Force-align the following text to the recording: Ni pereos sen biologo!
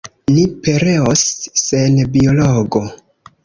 Ni 0.35 0.45
pereos 0.67 1.27
sen 1.67 2.03
biologo! 2.19 2.87